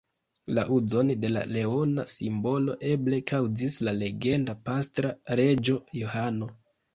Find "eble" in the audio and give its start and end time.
2.93-3.19